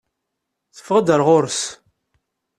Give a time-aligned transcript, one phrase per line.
[0.75, 1.61] Teffeɣ-d ɣer ɣur-s.